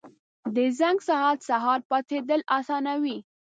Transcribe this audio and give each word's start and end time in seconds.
•د 0.55 0.57
زنګ 0.79 0.99
ساعت 1.09 1.37
سهار 1.49 1.79
پاڅېدل 1.89 2.41
اسانوي. 2.57 3.17